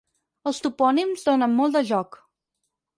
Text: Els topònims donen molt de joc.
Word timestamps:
Els 0.51 0.61
topònims 0.67 1.27
donen 1.29 1.55
molt 1.61 1.81
de 1.81 1.85
joc. 1.95 2.21